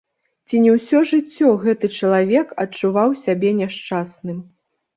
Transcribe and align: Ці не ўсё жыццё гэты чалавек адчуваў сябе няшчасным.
Ці 0.47 0.61
не 0.63 0.71
ўсё 0.77 1.01
жыццё 1.11 1.51
гэты 1.67 1.91
чалавек 1.99 2.57
адчуваў 2.65 3.09
сябе 3.27 3.55
няшчасным. 3.63 4.45